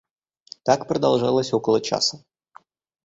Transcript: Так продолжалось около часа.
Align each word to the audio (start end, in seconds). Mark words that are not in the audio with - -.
Так 0.65 0.87
продолжалось 0.87 1.53
около 1.53 1.79
часа. 1.79 2.19